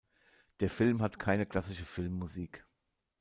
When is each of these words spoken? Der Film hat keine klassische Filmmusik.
Der 0.61 0.71
Film 0.71 1.03
hat 1.03 1.19
keine 1.19 1.45
klassische 1.45 1.85
Filmmusik. 1.85 2.65